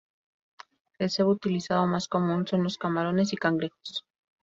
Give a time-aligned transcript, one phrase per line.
[0.97, 4.03] El cebo utilizado más común son los camarones y cangrejos.